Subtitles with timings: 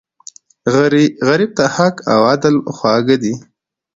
[1.27, 3.33] غریب ته حق او عدل خواږه دي